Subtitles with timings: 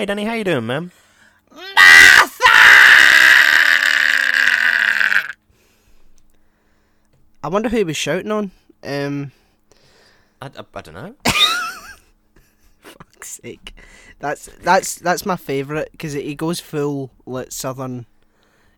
[0.00, 0.92] Hey, Danny, how you doing, man?
[1.54, 2.42] Martha!
[7.44, 8.50] I wonder who he was shouting on.
[8.82, 9.32] Um,
[10.40, 11.14] I, I, I don't know.
[12.80, 13.74] fuck's sake.
[14.20, 18.06] That's that's that's my favourite because he goes full like southern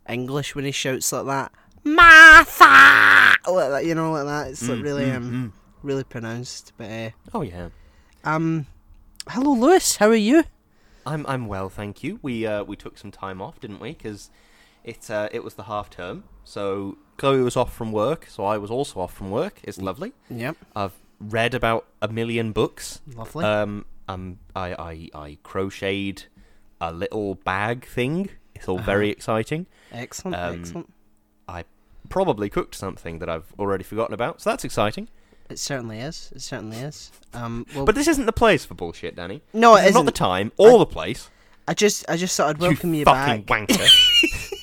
[0.09, 1.53] English when he shouts like that.
[1.85, 2.65] Martha,
[3.49, 4.49] like that, you know, like that.
[4.51, 5.53] It's like Mm, really mm, um mm.
[5.85, 6.73] really pronounced.
[6.77, 7.69] But uh, Oh yeah,
[8.25, 8.67] um,
[9.29, 10.43] hello Lewis, how are you?
[11.07, 12.19] I'm I'm well, thank you.
[12.23, 13.93] We uh we took some time off, didn't we?
[13.93, 14.31] Because
[14.85, 18.59] it uh it was the half term, so Chloe was off from work, so I
[18.59, 19.61] was also off from work.
[19.63, 20.13] It's lovely.
[20.31, 23.01] Yep, I've read about a million books.
[23.15, 23.45] lovely.
[23.45, 26.25] Um, um, I I I crocheted
[26.81, 28.31] a little bag thing.
[28.55, 29.67] It's all very exciting.
[29.93, 30.93] excellent, um, excellent.
[31.49, 31.65] I
[32.09, 35.09] probably cooked something that I've already forgotten about, so that's exciting.
[35.53, 36.33] It certainly is.
[36.35, 37.11] It certainly is.
[37.35, 39.43] Um, well, But this isn't the place for bullshit, Danny.
[39.53, 41.29] no, it not the time or the place.
[41.69, 43.69] I just I just thought I'd welcome you you, fucking back.
[43.69, 43.89] wanker.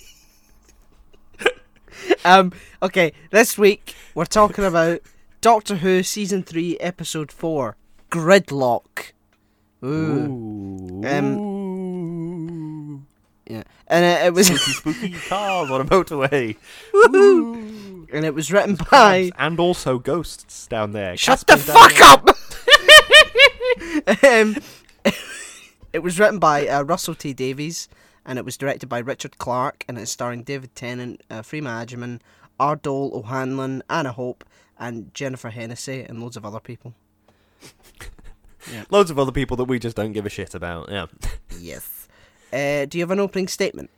[2.26, 5.00] Um, okay, this week we're talking about
[5.42, 7.78] Doctor Who season three, episode four,
[8.12, 9.12] Gridlock.
[9.84, 11.06] Ooh, Um,
[13.50, 16.56] yeah, and it, it was spooky, spooky cars on a motorway.
[18.14, 19.32] and it was written by.
[19.40, 21.18] and also ghosts down there.
[21.18, 22.30] Shut the fuck up!
[24.24, 24.56] um,
[25.94, 27.90] it was written by uh, Russell T Davies,
[28.24, 32.20] and it was directed by Richard Clark, and it's starring David Tennant, uh, Freema Agyeman,
[32.60, 34.44] Ardal O'Hanlon, Anna Hope,
[34.78, 36.94] and Jennifer Hennessy, and loads of other people.
[38.92, 40.90] Loads of other people that we just don't give a shit about.
[40.90, 41.08] Yeah.
[41.60, 41.99] Yes.
[42.52, 43.90] Uh, do you have an opening statement?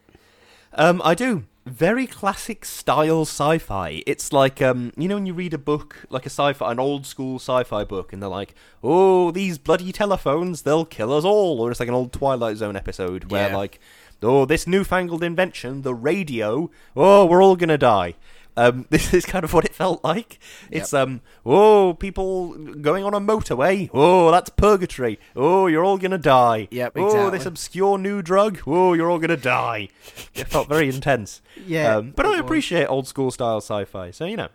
[0.74, 1.44] Um, I do.
[1.66, 4.02] Very classic style sci-fi.
[4.08, 7.06] It's like um, you know when you read a book like a sci-fi, an old
[7.06, 11.70] school sci-fi book, and they're like, "Oh, these bloody telephones, they'll kill us all," or
[11.70, 13.56] it's like an old Twilight Zone episode where Yeah.
[13.56, 13.80] like,
[14.24, 18.16] "Oh, this newfangled invention, the radio, oh, we're all gonna die."
[18.58, 20.40] Um, this is kind of what it felt like.
[20.70, 23.90] It's um, oh, people going on a motorway.
[23.94, 25.20] Oh, that's purgatory.
[25.36, 26.68] Oh, you're all gonna die.
[26.72, 28.60] Yep, Oh, this obscure new drug.
[28.68, 29.90] Oh, you're all gonna die.
[30.36, 31.42] It felt very intense.
[31.66, 34.50] Yeah, Um, but I appreciate old school style sci-fi, so you know.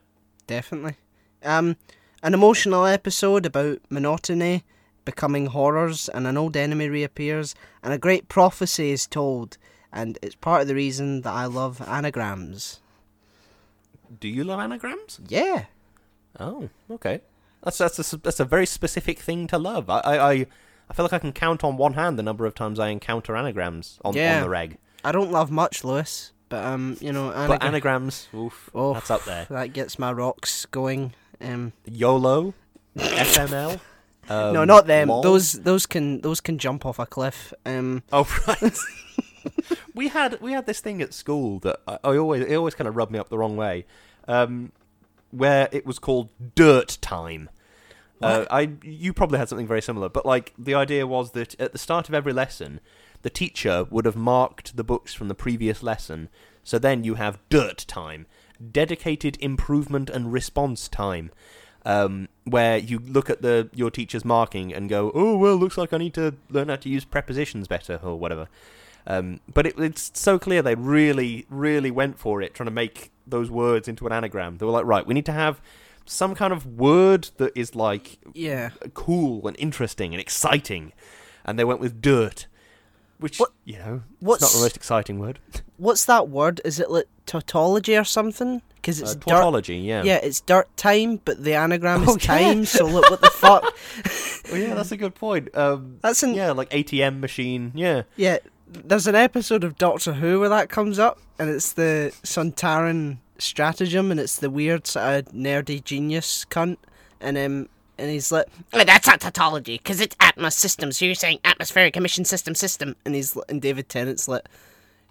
[0.46, 0.96] Definitely.
[1.44, 1.76] Um,
[2.22, 4.64] an emotional episode about monotony
[5.04, 9.56] becoming horrors, and an old enemy reappears, and a great prophecy is told,
[9.92, 12.80] and it's part of the reason that I love anagrams.
[14.20, 15.20] Do you love anagrams?
[15.28, 15.64] Yeah.
[16.38, 17.20] Oh, okay.
[17.62, 19.88] That's that's a, that's a very specific thing to love.
[19.90, 20.46] I, I I
[20.88, 23.34] I feel like I can count on one hand the number of times I encounter
[23.36, 24.36] anagrams on, Yeah.
[24.36, 24.78] on the reg.
[25.04, 29.10] I don't love much, Lewis, but um, you know, But anagram- anagrams, oof, Oh, that's
[29.10, 29.46] up there.
[29.50, 31.14] that gets my rocks going.
[31.40, 32.54] Um, YOLO,
[32.96, 33.80] FML.
[34.28, 35.08] Um, no, not them.
[35.08, 35.22] lol.
[35.22, 37.52] Those those can those can jump off a cliff.
[37.64, 38.76] Um, Oh right.
[39.96, 42.86] we had we had this thing at school that I, I always it always kind
[42.86, 43.86] of rubbed me up the wrong way,
[44.28, 44.70] um,
[45.30, 47.48] where it was called dirt time.
[48.22, 51.72] Uh, I you probably had something very similar, but like the idea was that at
[51.72, 52.80] the start of every lesson,
[53.22, 56.28] the teacher would have marked the books from the previous lesson.
[56.62, 58.26] So then you have dirt time,
[58.72, 61.30] dedicated improvement and response time,
[61.84, 65.92] um, where you look at the your teacher's marking and go, oh well, looks like
[65.92, 68.48] I need to learn how to use prepositions better or whatever.
[69.06, 73.12] Um, but it, it's so clear they really, really went for it, trying to make
[73.26, 74.58] those words into an anagram.
[74.58, 75.60] They were like, right, we need to have
[76.04, 78.70] some kind of word that is like yeah.
[78.94, 80.92] cool and interesting and exciting,
[81.44, 82.46] and they went with dirt,
[83.18, 85.38] which What- you know, it's what's- not the most exciting word.
[85.78, 86.60] What's that word?
[86.64, 88.62] Is it like tautology or something?
[88.76, 89.14] Because it's Uh,
[89.52, 89.68] dirt.
[89.68, 90.02] yeah.
[90.04, 92.26] Yeah, it's dirt time, but the anagram is Oh, yeah.
[92.26, 92.64] time.
[92.64, 93.76] So look, what the fuck?
[94.52, 95.48] Oh, yeah, that's a good point.
[95.56, 97.72] Um, That's an yeah, like ATM machine.
[97.74, 98.38] Yeah, yeah.
[98.68, 104.10] There's an episode of Doctor Who where that comes up, and it's the Sontaran stratagem,
[104.10, 106.78] and it's the weird sort of nerdy genius cunt,
[107.20, 107.68] and um,
[107.98, 111.96] and he's like, Oh, that's not tautology, because it's Atmos system, so you're saying atmospheric
[111.96, 112.96] emission system system.
[113.04, 114.46] and he's and David Tennant's like,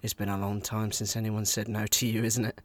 [0.02, 2.60] it's been a long time since anyone said no to you, isn't it?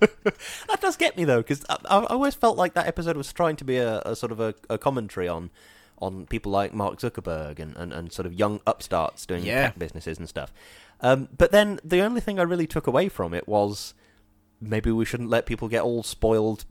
[0.00, 3.56] that does get me though, because I, I always felt like that episode was trying
[3.56, 5.50] to be a, a sort of a, a commentary on
[6.00, 9.62] on people like Mark Zuckerberg and, and, and sort of young upstarts doing Yeah.
[9.66, 10.52] tech businesses and stuff.
[11.00, 13.94] Um, but then the only thing I really took away from it was
[14.60, 16.64] maybe we shouldn't let people get all spoiled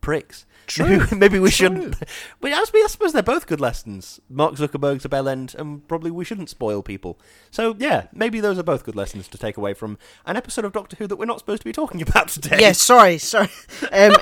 [0.00, 0.44] pricks.
[0.66, 0.86] True.
[1.00, 1.68] Maybe, maybe we True.
[1.68, 1.96] shouldn't.
[2.40, 4.18] But I suppose, I suppose they're both good lessons.
[4.30, 7.18] Mark Zuckerberg's a bell end, and probably we shouldn't spoil people.
[7.50, 10.72] So yeah, maybe those are both good lessons to take away from an episode of
[10.72, 12.58] Doctor Who that we're not supposed to be talking about today.
[12.60, 13.48] Yeah, sorry, sorry.
[13.92, 14.12] Um,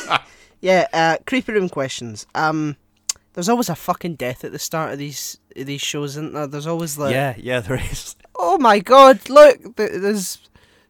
[0.60, 2.26] yeah, uh, creepy room questions.
[2.34, 2.76] Um,
[3.34, 6.46] there's always a fucking death at the start of these these shows, isn't there?
[6.46, 8.16] There's always like, yeah, yeah, there is.
[8.38, 10.38] oh my god, look, there's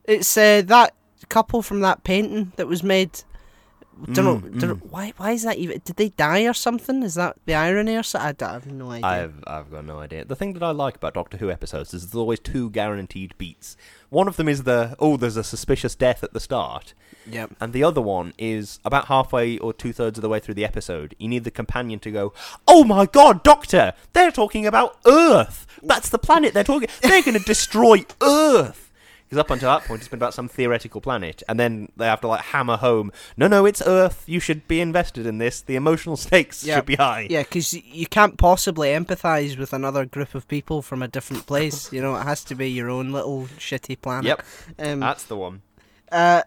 [0.04, 0.94] it's uh, that
[1.28, 3.22] couple from that painting that was made.
[4.12, 5.12] Don't know, Mm, don't know why.
[5.16, 5.80] Why is that even?
[5.84, 7.02] Did they die or something?
[7.02, 8.34] Is that the irony or something?
[8.46, 9.06] I, I have no idea.
[9.06, 10.24] I've I've got no idea.
[10.24, 13.76] The thing that I like about Doctor Who episodes is there's always two guaranteed beats.
[14.10, 16.94] One of them is the oh, there's a suspicious death at the start,
[17.30, 17.50] Yep.
[17.60, 20.64] and the other one is about halfway or two thirds of the way through the
[20.64, 21.14] episode.
[21.18, 22.32] You need the companion to go,
[22.66, 23.92] "Oh my God, Doctor!
[24.14, 25.66] They're talking about Earth.
[25.82, 26.88] That's the planet they're talking.
[27.02, 28.90] They're going to destroy Earth."
[29.32, 32.20] Because up until that point, it's been about some theoretical planet, and then they have
[32.20, 34.24] to like hammer home, "No, no, it's Earth.
[34.26, 35.62] You should be invested in this.
[35.62, 36.76] The emotional stakes Yeah.
[36.76, 41.02] should be high." Yeah, because you can't possibly empathise with another group of people from
[41.02, 41.90] a different place.
[41.94, 44.26] you know, it has to be your own little shitty planet.
[44.26, 44.42] Yep,
[44.80, 45.62] Um, that's the one.
[46.12, 46.42] uh,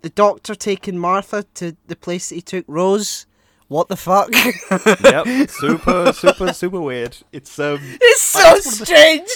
[0.00, 3.26] the doctor taking Martha to the place that he took Rose.
[3.68, 4.30] What the fuck?
[5.04, 7.18] yep, super, super, super weird.
[7.32, 9.28] It's um, it's so That's one the- strange.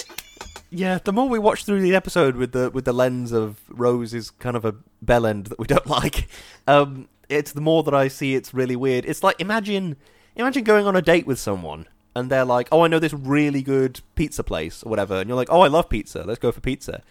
[0.75, 0.99] Yeah.
[1.03, 4.29] The more we watch through the episode with the with the lens of Rose is
[4.31, 6.27] kind of a bell end that we don't like.
[6.67, 9.05] Um, it's the more that I see it's really weird.
[9.05, 9.95] It's like imagine,
[10.35, 13.61] imagine going on a date with someone and they're like, "Oh, I know this really
[13.61, 16.23] good pizza place or whatever," and you're like, "Oh, I love pizza.
[16.23, 17.01] Let's go for pizza."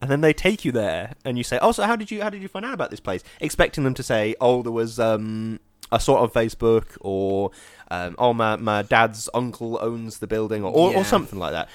[0.00, 2.28] And then they take you there, and you say, "Oh, so how did you how
[2.30, 5.60] did you find out about this place?" Expecting them to say, "Oh, there was um,
[5.92, 7.52] I saw it on Facebook," or
[7.90, 10.98] um, "Oh, my my dad's uncle owns the building," or or, Yeah.
[10.98, 11.68] or something like that.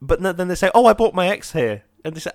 [0.00, 2.30] But then they say, "Oh, I bought my ex here," and they say,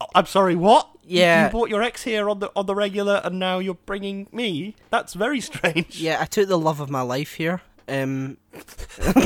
[0.00, 0.88] "Oh, "I'm sorry, what?
[1.04, 1.46] Yeah.
[1.46, 4.76] you bought your ex here on the on the regular, and now you're bringing me?
[4.90, 7.62] That's very strange." Yeah, I took the love of my life here.
[7.88, 8.36] Um,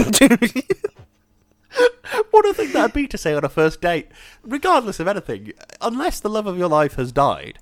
[2.31, 4.09] What a thing that'd be to say on a first date,
[4.43, 7.59] regardless of anything, unless the love of your life has died,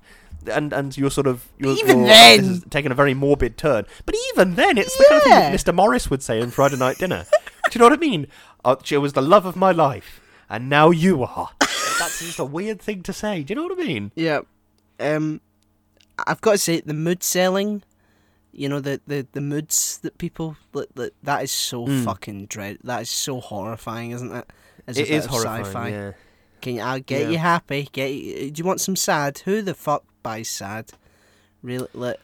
[0.51, 3.85] and and you're sort of you're, Even you're- then- taking a very morbid turn.
[4.05, 5.73] But even then, it's the kind of thing that Mr.
[5.73, 7.25] Morris would say in Friday Night Dinner.
[7.31, 8.27] Do you know what I mean?
[8.65, 11.49] Uh, she was the love of my life, and now you are.
[11.59, 13.43] That's just a weird thing to say.
[13.43, 14.11] Do you know what I mean?
[14.15, 14.41] yeah.
[14.99, 15.41] Um,
[16.27, 17.83] I've got to say the mood selling.
[18.51, 22.05] You know the, the, the moods that people that, that that is so Mm.
[22.05, 22.77] fucking dread.
[22.83, 24.45] That is so horrifying, isn't it?
[24.85, 25.65] As It is horrifying.
[25.65, 25.89] Sci-fi.
[25.89, 26.11] Yeah.
[26.61, 27.29] Can you, I'll get Yeah.
[27.29, 27.89] you happy?
[27.91, 29.39] Get you, do you want some sad?
[29.39, 30.91] Who the fuck buys sad?
[31.63, 31.87] Really?
[31.93, 32.19] Like,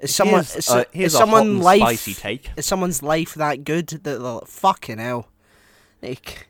[0.00, 2.50] is someone Here's, is, uh, is here's a hot someone and life spicy take.
[2.56, 5.28] is someone's life that good that they're like, fucking hell?
[6.08, 6.46] Like,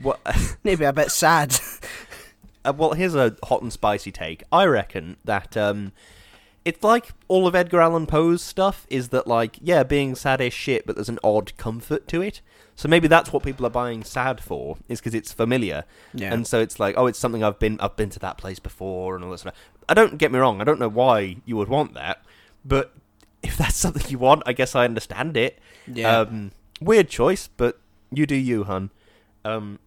[0.00, 0.20] What?
[0.64, 1.54] maybe a bit sad.
[2.64, 4.44] Uh, well, here's a hot and spicy take.
[4.52, 5.90] I reckon that um,
[6.64, 10.52] it's like all of Edgar Allan Poe's stuff is that like yeah, being sad is
[10.54, 12.40] shit, but there's an odd comfort to it.
[12.76, 15.82] So maybe that's what people are buying sad for is because it's familiar,
[16.14, 16.32] Yeah.
[16.32, 19.16] and so it's like oh, it's something I've been I've been to that place before
[19.16, 19.54] and all this stuff.
[19.88, 22.24] I don't get me wrong, I don't know why you would want that,
[22.64, 22.94] but
[23.42, 25.58] if that's something you want, I guess I understand it.
[25.88, 26.20] yeah.
[26.20, 27.80] Um, weird choice, but
[28.12, 28.90] you do you, hun.
[29.44, 29.78] Um,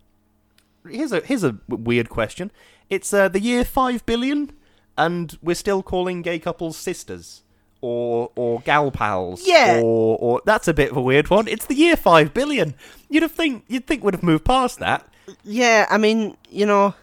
[0.88, 2.52] here's a here's a weird question.
[2.90, 4.52] It's uh, the year five billion,
[4.98, 7.44] and we're still calling gay couples sisters
[7.82, 9.48] or or gal pals.
[9.48, 9.82] Yeah.
[9.84, 11.48] Or or that's a bit of a weird one.
[11.48, 12.76] It's the year five billion.
[13.10, 15.08] You'd have think you'd think would have moved past that.
[15.44, 16.94] yeah, I mean, you know,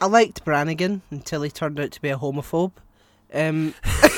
[0.00, 2.72] I liked Brannigan until he turned out to be a homophobe.
[3.32, 3.74] Um,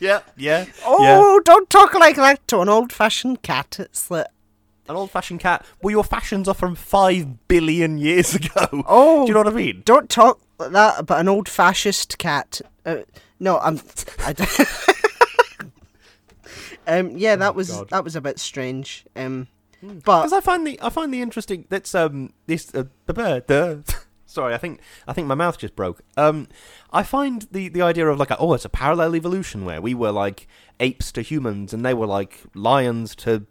[0.00, 0.66] Yeah, yeah.
[0.84, 3.76] oh, don't talk like that to an old-fashioned cat.
[3.78, 4.26] It's like,
[4.88, 5.64] An old-fashioned cat.
[5.82, 8.84] Well, your fashions are from five billion years ago.
[8.86, 9.82] oh, Do you know what I mean?
[9.84, 12.60] don't talk like that about an old fascist cat.
[12.84, 12.98] Uh,
[13.40, 13.80] no, I'm.
[14.24, 14.44] I d-
[16.86, 17.90] um, yeah, that was Oh, God.
[17.90, 19.04] that was a bit strange.
[19.16, 19.48] Um,
[19.80, 23.46] Because but I find the I find the interesting that's um this uh, the bird
[23.46, 23.82] the
[24.26, 26.48] sorry I think I think my mouth just broke um
[26.92, 29.94] I find the the idea of like a, oh it's a parallel evolution where we
[29.94, 30.48] were like
[30.80, 33.46] apes to humans and they were like lions to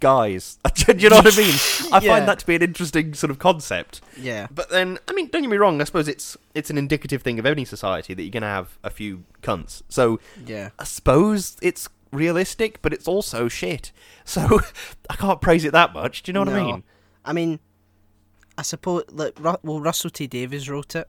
[0.00, 1.54] guys do you know what I mean
[1.92, 2.14] I Yeah.
[2.14, 5.42] find that to be an interesting sort of concept yeah, but then I mean don't
[5.42, 8.30] get me wrong I suppose it's it's an indicative thing of any society that you're
[8.30, 13.92] gonna have a few cunts so yeah, I suppose it's realistic, but it's also shit.
[14.24, 14.60] So
[15.10, 16.22] I can't praise it that much.
[16.22, 16.82] Do you know what I mean?
[17.24, 17.60] I mean,
[18.58, 21.08] I suppose like Ru- well, Russell T Davies wrote it.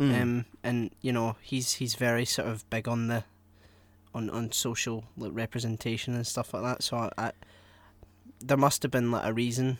[0.00, 0.22] Mm.
[0.22, 3.22] um, and you know he's he's very sort of big on the
[4.14, 6.82] on on social like, representation and stuff like that.
[6.82, 7.32] So I, I
[8.44, 9.78] there must have been like a reason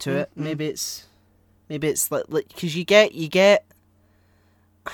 [0.00, 0.30] to Mm, it.
[0.36, 1.06] Maybe it's
[1.68, 3.64] maybe it's like because you get you get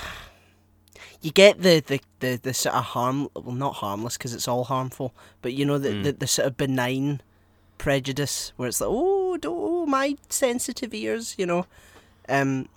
[1.21, 4.63] you get the the the, the sort of harm well not harmless because it's all
[4.65, 6.03] harmful, but you know the, Mm.
[6.03, 7.21] the the sort of benign
[7.77, 11.65] prejudice where it's like oh don't oh my sensitive ears you know
[12.29, 12.69] um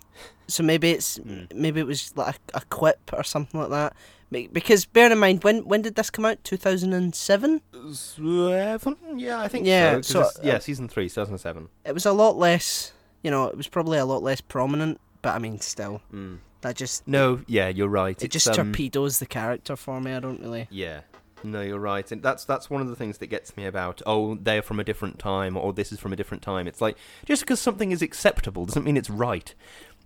[0.47, 1.53] so maybe it's Mm.
[1.53, 3.99] maybe it was like a, a quip or something like that Be-
[4.31, 6.43] Because bear in mind, when when did this come out?
[6.43, 7.61] Two thousand and seven.
[7.93, 8.97] Seven?
[9.15, 10.21] Yeah, I think Yeah, so.
[10.21, 11.69] 'cause so, yeah, uh, season three, 2007.
[11.85, 12.91] It was a lot less.
[13.23, 14.99] You know, it was probably a lot less prominent.
[15.21, 16.39] But I mean, still, Mm.
[16.61, 18.17] that just No, yeah, you're right.
[18.21, 20.13] it It's, just um, torpedoes the character for me.
[20.13, 20.67] I don't really.
[20.69, 21.01] Yeah.
[21.43, 22.11] No, you're right.
[22.11, 24.83] And that's that's one of the things that gets me about oh, they're from a
[24.83, 26.67] different time or this is from a different time.
[26.67, 29.53] It's like just because something is acceptable doesn't mean it's right.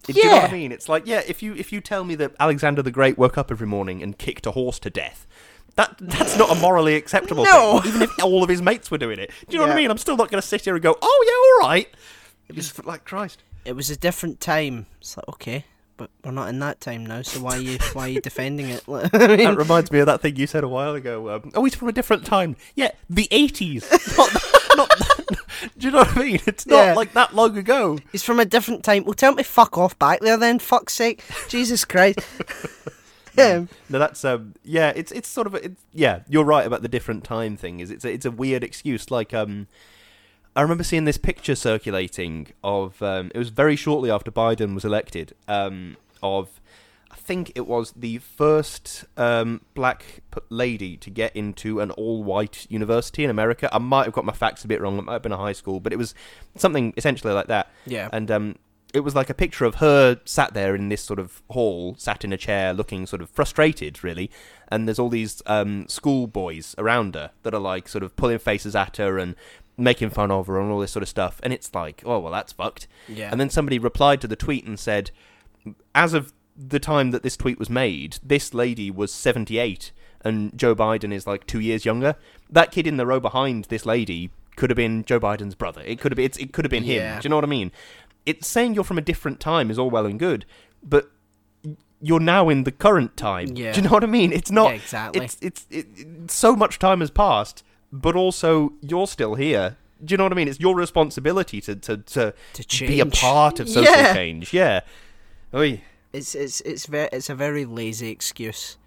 [0.03, 0.71] Do you know what I mean?
[0.71, 3.51] It's like yeah, if you if you tell me that Alexander the Great woke up
[3.51, 5.27] every morning and kicked a horse to death,
[5.75, 7.79] that that's not a morally acceptable No.
[7.81, 7.89] thing.
[7.89, 9.29] Even if all of his mates were doing it.
[9.47, 9.91] Do you know what I mean?
[9.91, 11.25] I'm still not going to sit here and go, "Oh
[11.59, 11.87] yeah, all right."
[12.47, 13.43] It was like Christ.
[13.65, 14.87] It was a different time.
[15.01, 15.65] It's like okay,
[15.97, 17.21] but we're not in that time now.
[17.21, 18.83] So why are you why are you defending it?
[18.89, 21.29] I That reminds me of that thing you said a while ago.
[21.35, 22.55] Um, oh, he's from a different time.
[22.75, 23.85] Yeah, the 80s.
[24.77, 25.18] Not, not,
[25.77, 26.39] do you know what I mean?
[26.45, 26.93] It's not Yeah.
[26.93, 27.99] like that long ago.
[28.11, 29.03] he's from a different time.
[29.05, 30.59] Well, tell him to fuck off back there then.
[30.59, 32.19] Fuck's sake, Jesus Christ.
[33.37, 34.91] um, No, that's um, yeah.
[34.95, 36.21] It's it's sort of a, it's, yeah.
[36.27, 37.79] You're right about the different time thing.
[37.79, 39.09] Is it's a, it's a weird excuse.
[39.11, 39.67] Like um,
[40.55, 44.83] I remember seeing this picture circulating of um, it was very shortly after Biden was
[44.85, 45.33] elected.
[45.47, 46.58] Um, of
[47.29, 53.29] think it was the first um black lady to get into an all-white university in
[53.29, 53.69] America.
[53.71, 54.97] I might have got my facts a bit wrong.
[54.97, 56.15] It might have been a high school, but it was
[56.55, 57.67] something essentially like that.
[57.85, 58.09] yeah.
[58.11, 58.55] And um,
[58.95, 62.23] it was like a picture of her sat there in this sort of hall, sat
[62.23, 64.31] in a chair, looking sort of frustrated, really.
[64.69, 68.75] And there's all these um, schoolboys around her that are like sort of pulling faces
[68.75, 69.35] at her and
[69.77, 71.39] making fun of her and all this sort of stuff.
[71.43, 72.87] And it's like, oh well, that's fucked.
[73.07, 73.29] yeah.
[73.31, 75.11] And then somebody replied to the tweet and said,
[75.93, 79.91] as of the time that this tweet was made, this lady was 78
[80.25, 82.15] and Joe Biden is like two years younger.
[82.49, 85.81] That kid in the row behind this lady could have been Joe Biden's brother.
[85.85, 87.13] It could have been, it's, it could have been Yeah.
[87.15, 87.21] him.
[87.21, 87.71] Do you know what I mean?
[88.25, 90.45] It's saying you're from a different time is all well and good,
[90.83, 91.09] but
[92.01, 93.55] you're now in the current time.
[93.55, 93.71] Yeah.
[93.71, 94.33] Do you know what I mean?
[94.33, 94.69] It's not.
[94.71, 95.23] Yeah, exactly.
[95.25, 99.77] It's it's it, it- so much time has passed, but also you're still here.
[100.03, 100.47] Do you know what I mean?
[100.49, 104.13] It's your responsibility to to to, To be a part of social Yeah.
[104.13, 104.53] change.
[104.53, 104.81] Yeah.
[105.53, 105.81] Oy.
[106.13, 108.77] It's it's it's very it's a very lazy excuse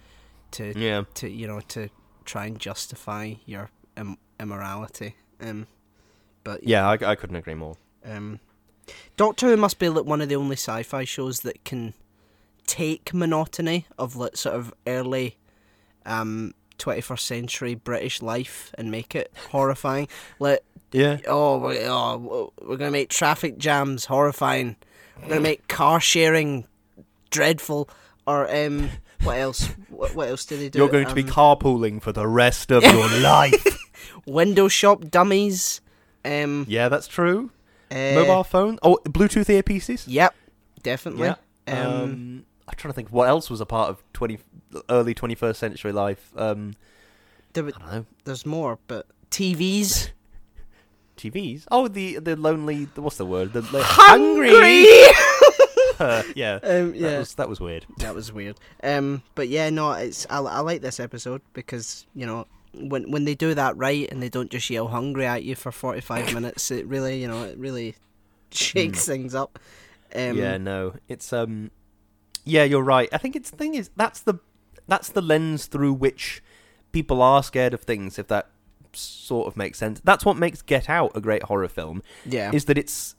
[0.52, 1.04] to Yeah.
[1.14, 1.88] to you know to
[2.24, 5.14] try and justify your Im- immorality.
[5.40, 5.66] Um,
[6.44, 7.76] but Yeah, I, I couldn't agree more.
[8.04, 8.40] Um,
[9.16, 11.94] Doctor Who must be like one of the only sci-fi shows that can
[12.66, 15.36] take monotony of like sort of early
[16.06, 20.08] um 21st century British life and make it horrifying.
[20.40, 21.18] Like Yeah.
[21.28, 24.74] oh, we- oh we're gonna make traffic jams horrifying.
[25.22, 26.66] We're gonna make car sharing
[27.32, 27.88] dreadful.
[28.24, 28.88] Or um,
[29.24, 29.66] what else?
[29.88, 30.78] What, what else did they do?
[30.78, 33.66] You're going to be Um, carpooling for the rest of your life.
[34.26, 35.80] window shop dummies.
[36.24, 37.50] Um, Yeah, that's true.
[37.90, 38.78] uh, Mobile phone.
[38.82, 40.04] Oh, Bluetooth earpieces.
[40.06, 40.32] Yep,
[40.84, 41.26] definitely.
[41.28, 41.34] Yeah.
[41.66, 44.38] Um, Um, I'm trying to think what else was a part of 20
[44.88, 46.30] early 21st century life.
[46.36, 46.74] Um,
[47.54, 48.06] there, I don't know.
[48.24, 50.10] there's more, but TVs.
[51.16, 51.64] TVs.
[51.70, 52.86] Oh, the the lonely.
[52.94, 53.52] The, what's the word?
[53.52, 54.50] The, the Hungry.
[54.50, 55.12] Uh,
[56.36, 56.54] yeah.
[56.62, 57.86] um, That yeah, was that was weird.
[57.98, 58.56] that was weird.
[58.82, 63.24] Um, but yeah, no, it's I, I like this episode because you know when when
[63.24, 66.32] they do that right and they don't just yell hungry at you for forty five
[66.34, 67.94] minutes, it really you know it really
[68.50, 69.58] shakes things up.
[70.14, 71.70] Um, yeah, no, it's um,
[72.44, 73.08] yeah, you're right.
[73.12, 74.34] I think it's the thing is that's the
[74.88, 76.42] that's the lens through which
[76.92, 78.18] people are scared of things.
[78.18, 78.50] If that
[78.92, 82.02] sort of makes sense, that's what makes Get Out a great horror film.
[82.26, 83.16] yeah, Is that it's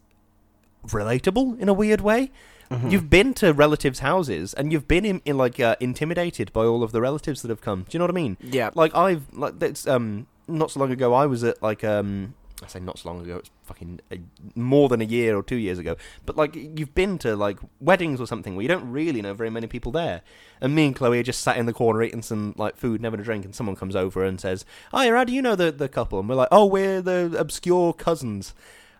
[0.87, 2.31] relatable in a weird way.
[2.73, 2.91] Mhm.
[2.91, 6.83] You've been to relatives' houses and you've been in, in like uh, intimidated by all
[6.83, 7.81] of the relatives that have come.
[7.83, 8.37] Do you know what I mean?
[8.41, 12.33] yeah, Like I've like that's um not so long ago I was at like um
[12.63, 14.19] I say not so long ago it's fucking a,
[14.55, 18.19] more than a year or two years ago but like you've been to like weddings
[18.21, 20.21] or something where you don't really know very many people there
[20.61, 23.05] and me and Chloe are just sat in the corner eating some like food and
[23.05, 25.71] having a drink and someone comes over and says hi how do you know the
[25.71, 28.53] the couple and we're like oh we're the obscure cousins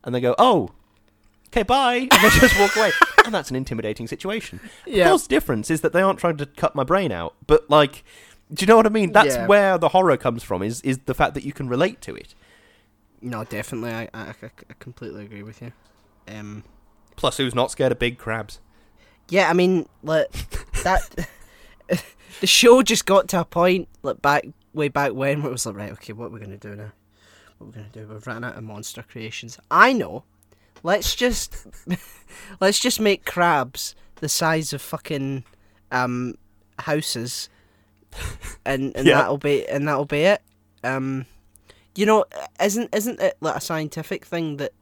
[0.04, 0.72] and they go oh
[1.54, 2.92] okay bye and they just walk away
[3.26, 5.06] and that's an intimidating situation yeah.
[5.06, 7.70] of course, the difference is that they aren't trying to cut my brain out, but
[7.70, 8.04] like,
[8.54, 9.12] do you know what I mean?
[9.12, 9.48] That's Yeah.
[9.48, 10.62] where the horror comes from.
[10.64, 12.36] Is is the fact that you can relate to it.
[13.22, 15.72] No, definitely, I, I I completely agree with you.
[16.28, 16.64] Um,
[17.16, 18.60] Plus, who's not scared of big crabs?
[19.30, 20.30] Yeah, I mean, like
[20.84, 21.28] that.
[22.42, 25.66] the show just got to a point, like back way back when, where it was
[25.66, 26.92] like, right, okay, what are we gonna do now?
[27.58, 28.08] What are we gonna do?
[28.14, 29.58] We've ran out of monster creations.
[29.72, 30.24] I know.
[30.84, 31.66] Let's just
[32.60, 35.44] let's just make crabs the size of fucking
[35.92, 36.36] um
[36.80, 37.50] houses,
[38.66, 39.18] and and Yeah.
[39.18, 40.42] that'll be and that'll be it.
[40.84, 41.26] Um,
[41.96, 42.26] you know,
[42.62, 44.74] isn't isn't it like a scientific thing that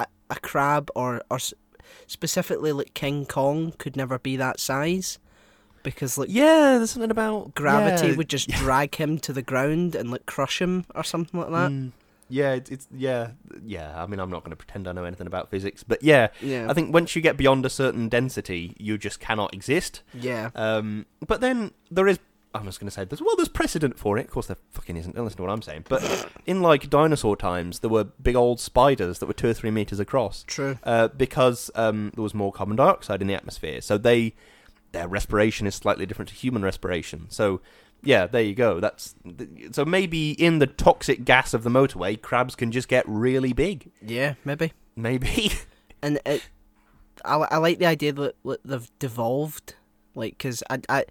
[0.00, 1.38] a, a crab or or
[2.06, 5.18] specifically like King Kong could never be that size
[5.82, 9.94] because like Yeah, there's something about gravity yeah, would just drag him to the ground
[9.94, 11.70] and like crush him or something like that.
[11.70, 11.92] Mm,
[12.28, 13.30] yeah, it's, it's yeah,
[13.64, 14.00] yeah.
[14.02, 16.66] I mean, I'm not going to pretend I know anything about physics, but yeah, Yeah,
[16.68, 20.02] I think once you get beyond a certain density, you just cannot exist.
[20.14, 22.18] yeah, Um, but then there is.
[22.54, 24.24] I was going to say, there's, well, there's precedent for it.
[24.24, 25.14] Of course, there fucking isn't.
[25.14, 25.84] Don't listen to what I'm saying.
[25.90, 29.70] But in like dinosaur times, there were big old spiders that were two or three
[29.70, 30.42] meters across.
[30.44, 30.78] true.
[30.82, 33.82] uh, because um, there was more carbon dioxide in the atmosphere.
[33.82, 34.32] So they
[34.92, 37.26] their respiration is slightly different to human respiration.
[37.28, 37.60] So
[38.06, 38.80] yeah, there you go.
[38.80, 39.14] That's
[39.72, 43.90] so maybe in the toxic gas of the motorway, crabs can just get really big.
[44.00, 44.72] Yeah, maybe.
[44.94, 45.52] Maybe.
[46.02, 46.48] and it,
[47.24, 49.74] I, I like the idea that, that they've devolved,
[50.14, 51.04] like, because I, I,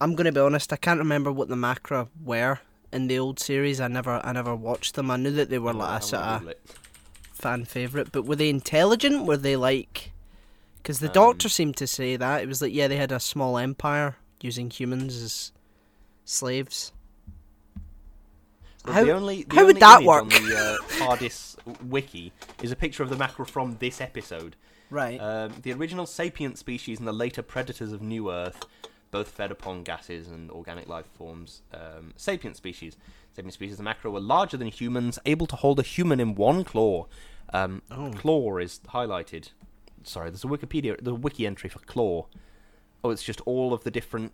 [0.00, 2.60] I'm gonna be honest, I can't remember what the macra were
[2.92, 3.80] in the old series.
[3.80, 5.10] I never, I never watched them.
[5.10, 6.54] I knew that they were like a sort of
[7.32, 9.26] fan favorite, but were they intelligent?
[9.26, 10.12] Were they like?
[10.82, 13.20] Because the Um, Doctor seemed to say that it was like, yeah, they had a
[13.20, 15.52] small empire using humans as
[16.28, 16.92] slaves.
[18.84, 20.22] So How- the only, the how would that image work?
[20.22, 22.32] on the uh, TARDIS wiki
[22.62, 24.56] is a picture of the Macra from this episode.
[24.90, 25.18] Right.
[25.20, 28.64] Um, the original sapient species and the later predators of New Earth
[29.10, 31.62] both fed upon gases and organic life forms.
[31.72, 32.96] Um, sapient species.
[33.34, 36.62] Sapient species of macra were larger than humans, able to hold a human in one
[36.64, 37.06] claw.
[37.52, 38.10] Um, Oh.
[38.12, 39.50] Claw is highlighted.
[40.04, 42.26] Sorry, there's a Wikipedia, the wiki entry for claw.
[43.02, 44.32] Oh, it's just all of the different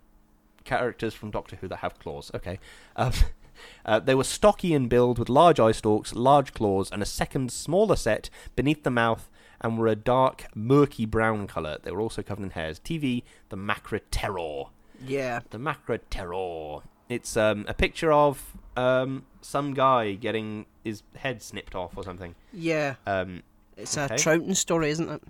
[0.64, 2.30] characters from Doctor Who that have claws.
[2.35, 2.59] Okay.
[2.97, 3.12] Um,
[3.87, 7.52] uh, they were stocky in build with large eye stalks, large claws, and a second
[7.52, 9.30] smaller set beneath the mouth,
[9.61, 11.78] and were a dark, murky brown colour.
[11.83, 12.78] They were also covered in hairs.
[12.80, 14.64] TV, the Macra Terror.
[15.04, 15.40] yeah.
[15.50, 16.80] The Macra Terror.
[17.09, 22.35] It's um, a picture of um, some guy getting his head snipped off or something.
[22.52, 22.94] Yeah.
[23.06, 23.42] Um,
[23.76, 24.14] It's Okay.
[24.14, 25.23] a Troughton story, isn't it?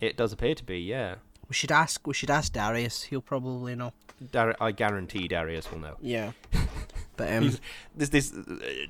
[0.00, 1.16] it does appear to be, yeah.
[1.50, 2.06] We should ask.
[2.06, 3.02] We should ask Darius.
[3.02, 3.92] He'll probably know.
[4.32, 5.96] Dar- I guarantee Darius will know.
[6.00, 6.32] Yeah.
[7.16, 7.52] But um,
[7.94, 8.40] There's this uh,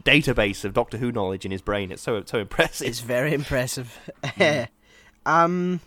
[0.04, 1.90] database of Doctor Who knowledge in his brain.
[1.90, 2.86] It's so so impressive.
[2.86, 3.98] it's very impressive.
[5.26, 5.80] um,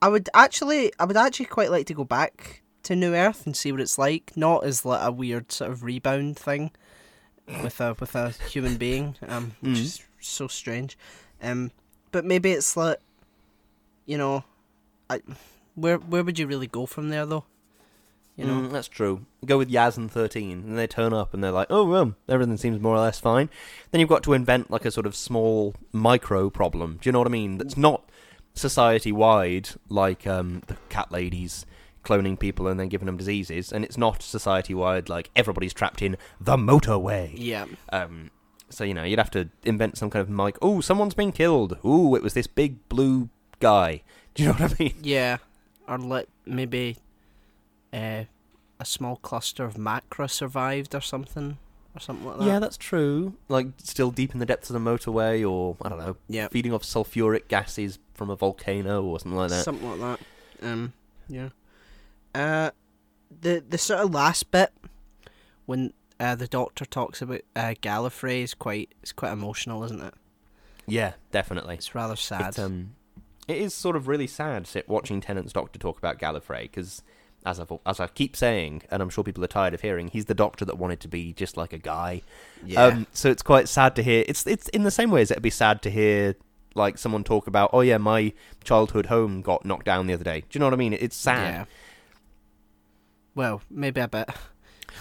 [0.00, 3.54] I would actually, I would actually quite like to go back to New Earth and
[3.54, 4.32] see what it's like.
[4.34, 6.70] Not as like a weird sort of rebound thing
[7.62, 9.80] with a with a human being, um, which Mhm.
[9.82, 10.96] is so strange.
[11.42, 11.70] Um,
[12.12, 12.96] but maybe it's like,
[14.06, 14.44] you know,
[15.10, 15.20] I,
[15.74, 17.44] where where would you really go from there though?
[18.36, 18.54] You know.
[18.54, 19.26] Mm, that's true.
[19.44, 22.56] Go with Yaz and 13, and they turn up and they're like, oh, well, everything
[22.56, 23.50] seems more or less fine.
[23.90, 26.98] Then you've got to invent like a sort of small micro problem.
[27.02, 27.58] Do you know what I mean?
[27.58, 28.08] That's not
[28.54, 31.66] society wide, like um, the cat ladies
[32.02, 36.00] cloning people and then giving them diseases, and it's not society wide, like everybody's trapped
[36.00, 37.32] in the motorway.
[37.34, 37.66] Yeah.
[37.92, 38.30] Um,
[38.70, 40.56] so, you know, you'd have to invent some kind of mic.
[40.62, 41.76] Oh, someone's been killed.
[41.84, 44.02] Oh, it was this big blue guy.
[44.34, 44.94] Do you know what I mean?
[45.02, 45.38] Yeah,
[45.88, 46.96] or let maybe
[47.92, 48.24] uh,
[48.78, 51.58] a small cluster of macra survived or something,
[51.94, 52.46] or something like that.
[52.46, 53.34] Yeah, that's true.
[53.48, 56.72] Like still deep in the depths of the motorway, or I don't know, yeah, feeding
[56.72, 59.64] off sulfuric gases from a volcano or something like that.
[59.64, 60.00] something like
[60.60, 60.66] that.
[60.66, 60.92] Um,
[61.28, 61.48] yeah.
[62.34, 62.70] Uh,
[63.40, 64.72] the the sort of last bit
[65.66, 70.14] when uh, the doctor talks about uh, Gallifrey is quite it's quite emotional, isn't it?
[70.86, 71.76] yeah, definitely.
[71.76, 72.50] It's rather sad.
[72.50, 72.94] It, um,
[73.50, 77.02] it is sort of really sad sit watching Tennant's Doctor talk about Gallifrey because,
[77.44, 80.26] as I as I keep saying, and I'm sure people are tired of hearing, he's
[80.26, 82.22] the Doctor that wanted to be just like a guy.
[82.64, 84.24] yeah, Um, so it's quite sad to hear.
[84.28, 86.36] It's it's in the same way as it'd be sad to hear
[86.74, 88.32] like someone talk about, oh yeah, my
[88.62, 90.40] childhood home got knocked down the other day.
[90.40, 90.92] Do you know what I mean?
[90.92, 91.52] It's sad.
[91.52, 91.64] Yeah.
[93.34, 94.28] Well, maybe a bit.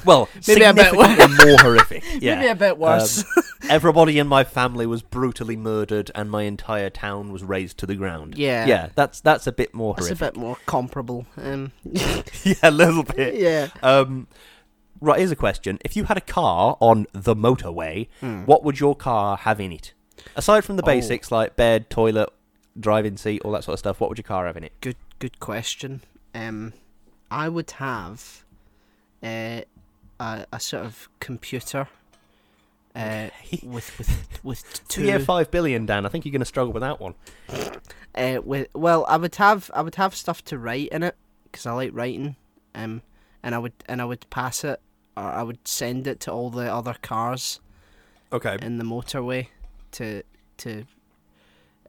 [0.05, 2.03] Well, Maybe a bit significantly more horrific.
[2.21, 2.35] Yeah.
[2.35, 3.23] Maybe a bit worse.
[3.69, 7.95] Everybody in my family was brutally murdered, and my entire town was razed to the
[7.95, 8.37] ground.
[8.37, 8.65] Yeah.
[8.65, 11.25] yeah, that's that's a bit more That's a bit more comparable.
[11.37, 13.35] Um, yeah, a little bit.
[13.39, 13.67] yeah.
[13.83, 14.27] Um,
[14.99, 18.43] right, here's a question: If you had a car on the motorway, Hmm.
[18.45, 19.93] what would your car have in it?
[20.35, 20.87] Aside from the Oh.
[20.87, 22.29] basics like bed, toilet,
[22.79, 24.73] driving seat, all that sort of stuff, what would your car have in it?
[24.81, 26.01] Good, good question.
[26.35, 26.73] Um,
[27.31, 28.43] I would have
[29.23, 29.61] uh,
[30.19, 31.87] a a sort of computer.
[32.95, 33.29] Uh,
[33.63, 35.03] with with with two.
[35.03, 36.05] Yeah, five billion, Dan.
[36.05, 37.13] I think you're going to struggle with that one.
[38.15, 41.65] uh, with well, I would have I would have stuff to write in it because
[41.65, 42.35] I like writing.
[42.75, 43.01] Um,
[43.43, 44.81] and I would and I would pass it
[45.15, 47.59] or I would send it to all the other cars
[48.33, 48.57] Okay.
[48.61, 49.47] in the motorway
[49.93, 50.23] to
[50.57, 50.85] to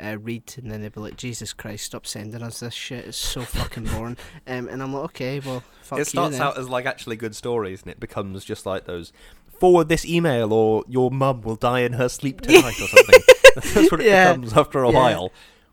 [0.03, 3.05] uh, read, and then they'd be like, "Jesus Christ, stop sending us this shit!
[3.07, 6.47] It's so fucking boring." Um, and I'm like, "Okay, well, fuck it starts you then."
[6.49, 9.13] out as like actually good stories, and it becomes just like those.
[9.61, 13.21] Forward this email, or your mum will die in her sleep tonight, or something.
[13.75, 14.33] That's what it Yeah.
[14.33, 14.97] becomes after a Yeah.
[14.99, 15.33] while.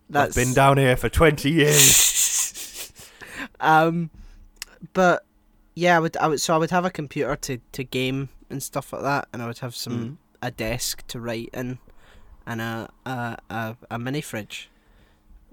[0.09, 2.91] That's I've been down here for twenty years.
[3.59, 4.09] um,
[4.93, 5.25] but
[5.75, 6.41] yeah, I would, I would.
[6.41, 9.47] So I would have a computer to, to game and stuff like that, and I
[9.47, 10.17] would have some Mm.
[10.41, 11.79] a desk to write in,
[12.45, 14.69] and a a a, a mini fridge.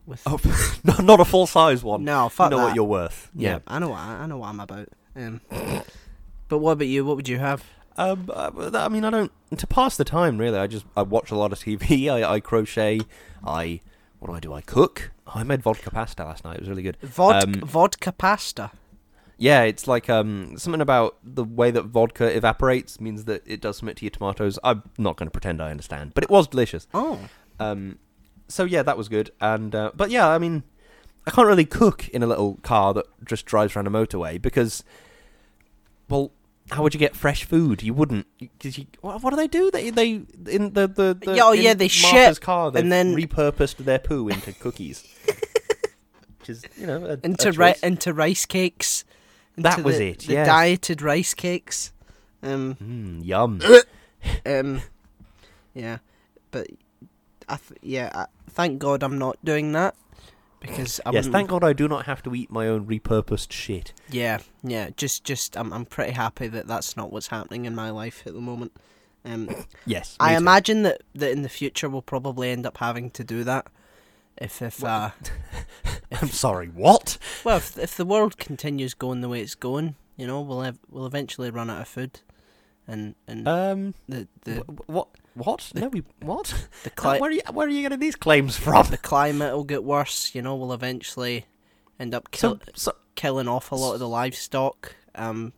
[0.06, 0.38] With Oh,
[1.02, 2.04] not a full size one.
[2.04, 2.64] no, you fuck know that.
[2.66, 3.30] what you're worth.
[3.34, 4.88] yeah, I know what I, I know what I'm about.
[5.16, 5.40] Um,
[6.48, 7.04] but what about you?
[7.04, 7.64] What would you have?
[7.96, 10.58] Um, uh, I mean, I don't to pass the time really.
[10.58, 12.08] I just I watch a lot of TV.
[12.10, 13.00] I, I crochet.
[13.46, 13.80] I
[14.18, 14.52] what do I do?
[14.52, 15.12] I cook.
[15.26, 16.54] I made vodka pasta last night.
[16.56, 16.96] It was really good.
[17.02, 18.70] Vodka, Um, vodka pasta.
[19.36, 23.78] Yeah, it's like um something about the way that vodka evaporates means that it does
[23.78, 24.58] something to your tomatoes.
[24.64, 26.86] I'm not going to pretend I understand, but it was delicious.
[26.94, 27.18] Oh,
[27.60, 27.98] Um,
[28.48, 29.30] so yeah, that was good.
[29.40, 30.62] And uh, but yeah, I mean,
[31.26, 34.84] I can't really cook in a little car that just drives around a motorway because,
[36.08, 36.30] well,
[36.70, 37.82] how would you get fresh food?
[37.82, 38.26] You wouldn't.
[38.38, 39.70] Because you, what, what do they do?
[39.70, 40.10] They they
[40.48, 44.28] in the the, the oh, yeah, they Martha's shit car and then- repurposed their poo
[44.28, 45.04] into cookies.
[46.40, 49.04] Which is you know a, into a ri- into rice cakes.
[49.56, 50.46] That was the, it, The yes.
[50.46, 51.92] dieted rice cakes.
[52.42, 53.60] Um, Mm, yum.
[54.46, 54.82] um,
[55.74, 55.98] yeah,
[56.50, 56.66] but
[57.48, 59.94] I th- yeah, I, thank God I'm not doing that
[60.66, 63.92] because I yes, thank God I do not have to eat my own repurposed shit.
[64.10, 67.90] Yeah, yeah, just just I'm I'm pretty happy that that's not what's happening in my
[67.90, 68.72] life at the moment.
[69.24, 69.48] Um,
[69.86, 70.38] Yes, I too.
[70.38, 73.66] imagine that that in the future we'll probably end up having to do that.
[74.36, 75.10] If if uh,
[76.20, 76.68] I'm sorry.
[76.68, 77.18] What?
[77.44, 80.78] well if if the world continues going the way it's going, you know, we'll ev-
[80.90, 82.20] we'll eventually run out of food,
[82.86, 83.94] and and Um.
[84.08, 85.08] the the wh- what?
[85.34, 85.72] What?
[85.74, 86.68] No, we what?
[86.84, 87.40] the cli- where are you?
[87.52, 88.86] Where are you getting these claims from?
[88.90, 90.34] the climate will get worse.
[90.34, 91.46] You know, we'll eventually
[91.98, 94.94] end up kill- So, so, killing off a lot of the livestock.
[95.14, 95.52] Um,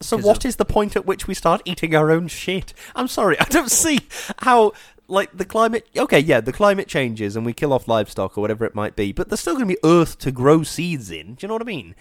[0.00, 2.72] so what of- is the point at which we start eating our own shit?
[2.94, 4.00] I'm sorry, I don't see
[4.40, 4.72] how.
[5.10, 8.66] Like the climate, okay, yeah, the climate changes and we kill off livestock or whatever
[8.66, 11.28] it might be, but there's still going to be earth to grow seeds in.
[11.32, 11.94] Do you know what I mean?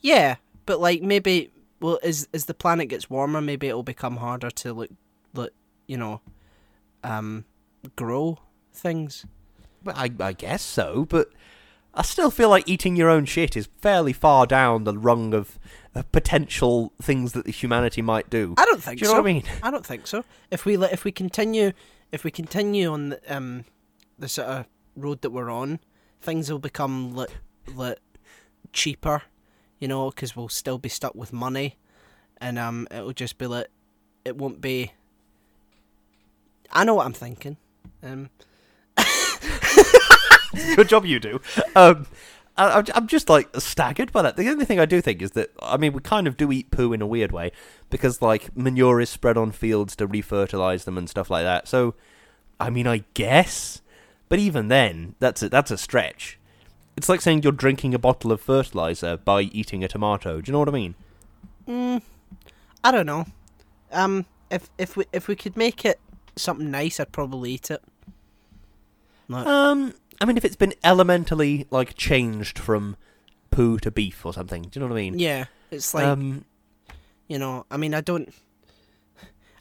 [0.00, 1.50] Yeah, but like maybe
[1.82, 4.90] well, as as the planet gets warmer, maybe it'll become harder to look,
[5.34, 5.52] look,
[5.86, 6.20] you know,
[7.02, 7.44] um,
[7.96, 8.38] grow
[8.72, 9.26] things.
[9.82, 11.28] But I, I guess so, but
[11.94, 15.58] I still feel like eating your own shit is fairly far down the rung of
[15.94, 18.54] uh, potential things that humanity might do.
[18.56, 19.22] I don't think Do you know so.
[19.22, 19.42] what I mean?
[19.62, 20.24] I don't think so.
[20.50, 21.72] If we let, if we continue,
[22.12, 23.64] if we continue on the um,
[24.18, 25.80] the sort of road that we're on,
[26.20, 27.32] things will become lit,
[27.74, 28.00] lit
[28.72, 29.22] cheaper,
[29.82, 31.76] you know, because we'll still be stuck with money,
[32.40, 33.66] and um, it'll just be like,
[34.24, 34.92] it won't be.
[36.70, 37.56] I know what I'm thinking.
[38.00, 38.30] Um,
[40.76, 41.40] Good job you do.
[41.74, 42.06] Um,
[42.56, 44.36] I, I'm- just like staggered by that.
[44.36, 46.70] The only thing I do think is that I mean we kind of do eat
[46.70, 47.50] poo in a weird way
[47.90, 51.66] because like manure is spread on fields to refertilize them and stuff like that.
[51.66, 51.94] So,
[52.60, 53.82] I mean, I guess,
[54.28, 56.38] but even then, that's a, that's a stretch.
[56.96, 60.40] It's like saying you're drinking a bottle of fertilizer by eating a tomato.
[60.40, 60.94] Do you know what I mean?
[61.66, 62.02] mm,
[62.84, 63.26] I don't know.
[63.90, 66.00] Um, if if we if we could make it
[66.36, 67.82] something nice, I'd probably eat it.
[69.28, 72.96] Like, Um, I mean, if it's been elementally like changed from
[73.50, 75.18] poo to beef or something, do you know what I mean?
[75.18, 76.44] yeah, it's like um,
[77.28, 77.64] you know.
[77.70, 78.32] I mean, I don't.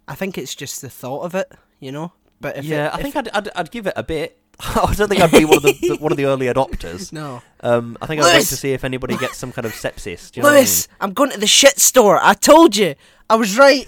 [0.07, 2.11] I think it's just the thought of it, you know.
[2.41, 4.37] But if yeah, it, I think I'd, I'd I'd give it a bit.
[4.75, 7.11] I don't think I'd be one of the, the one of the early adopters.
[7.13, 8.49] no, Um, I think I'd wait Lewis!
[8.49, 10.31] to see if anybody gets some kind of sepsis.
[10.31, 12.19] Do you know what I Lewis, I'm going to the shit store.
[12.21, 12.93] I told you,
[13.29, 13.87] I was right.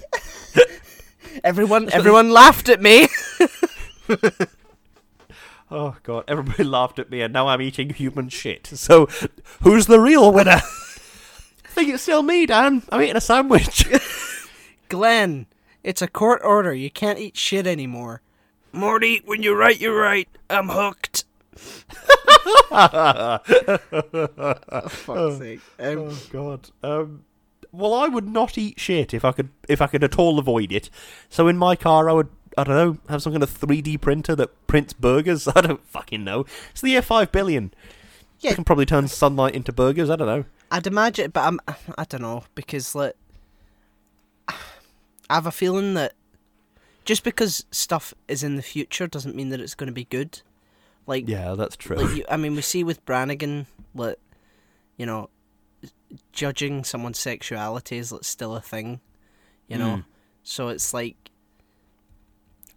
[1.44, 3.08] everyone, everyone laughed at me.
[4.10, 4.20] mean?
[5.72, 8.68] Oh god, everybody laughed at me, and now I'm eating human shit.
[8.68, 9.08] So,
[9.62, 10.62] who's the real winner?
[10.62, 12.84] I think it's still me, Dan.
[12.90, 13.88] I'm eating a sandwich.
[14.90, 15.46] Glenn,
[15.84, 16.74] it's a court order.
[16.74, 18.22] You can't eat shit anymore.
[18.74, 20.28] Morty, when you're right, you're right.
[20.50, 21.26] I'm hooked.
[22.72, 23.38] oh,
[24.90, 25.62] fuck's sake.
[25.80, 26.70] Um, oh god.
[26.82, 27.24] Um,
[27.72, 30.72] well, I would not eat shit if I could if I could at all avoid
[30.72, 30.90] it.
[31.30, 34.36] So in my car, I would I don't know have some kind of 3D printer
[34.36, 35.48] that prints burgers.
[35.56, 36.46] I don't fucking know.
[36.72, 37.74] It's the year five billion.
[38.40, 38.52] Yeah.
[38.52, 40.10] I can probably turn sunlight into burgers.
[40.10, 40.46] I don't know.
[40.72, 41.60] I'd imagine, but I'm,
[41.96, 43.14] I don't know because like
[44.48, 44.56] I
[45.30, 46.14] have a feeling that
[47.06, 50.42] just because stuff is in the future doesn't mean that it's going to be good.
[51.06, 51.98] Like, Yeah, that's true.
[51.98, 54.18] like you, I mean, we see with Brannigan, like
[54.98, 55.30] you know,
[56.32, 59.02] judging someone's sexuality is like, still a thing,
[59.68, 59.98] you know.
[59.98, 60.06] Mm.
[60.44, 61.16] So it's like,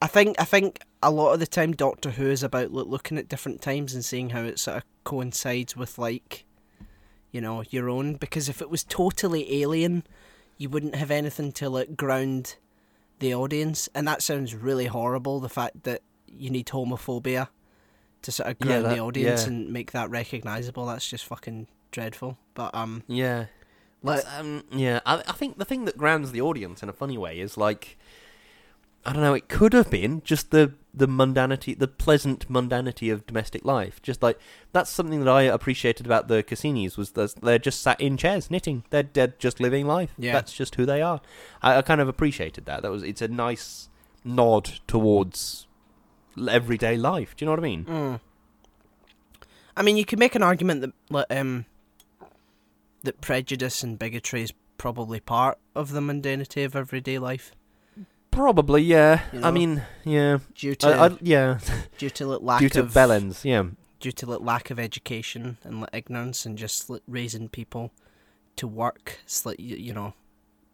[0.00, 3.18] I think I think a lot of the time Doctor Who is about like, looking
[3.18, 6.44] at different times and seeing how it sort of coincides with like,
[7.30, 8.14] you know, your own.
[8.14, 10.04] Because if it was totally alien,
[10.58, 12.56] you wouldn't have anything to like ground
[13.18, 15.40] the audience, and that sounds really horrible.
[15.40, 17.48] The fact that you need homophobia
[18.22, 19.48] to sort of Yeah, ground that- the audience yeah.
[19.48, 20.86] and make that recognizable.
[20.86, 22.38] That's just fucking dreadful.
[22.54, 23.46] But um, Yeah.
[24.02, 27.18] Like, Um, yeah, I, I think the thing that grounds the audience in a funny
[27.18, 27.98] way is like,
[29.06, 29.34] I don't know.
[29.34, 34.02] It could have been just the the mundanity, the pleasant mundanity of domestic life.
[34.02, 34.36] Just like
[34.72, 38.50] that's something that I appreciated about the Cassinis was that they're just sat in chairs
[38.50, 38.82] knitting.
[38.90, 40.12] They're they're just living life.
[40.18, 40.32] Yeah.
[40.32, 41.20] that's just who they are.
[41.62, 42.82] I, I kind of appreciated that.
[42.82, 43.88] That was it's a nice
[44.24, 45.68] nod towards
[46.50, 47.36] everyday life.
[47.36, 47.84] Do you know what I mean?
[47.84, 48.20] Mm.
[49.76, 51.66] I mean, you could make an argument that um,
[53.04, 57.52] that prejudice and bigotry is probably part of the mundanity of everyday life.
[58.36, 59.22] Probably, yeah.
[59.32, 61.58] You I mean, yeah, Due to I, I, yeah.
[61.96, 63.64] due to like, lack Due to of bellends, yeah.
[63.98, 67.92] due to lack of education and ignorance and just raising people
[68.56, 69.20] to work.
[69.46, 70.12] Like you, you know,